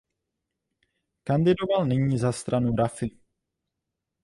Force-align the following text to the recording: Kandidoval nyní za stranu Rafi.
Kandidoval 1.23 1.85
nyní 1.87 2.17
za 2.17 2.31
stranu 2.31 2.75
Rafi. 2.75 3.17